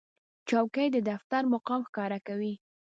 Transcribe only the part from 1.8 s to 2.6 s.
ښکاره کوي.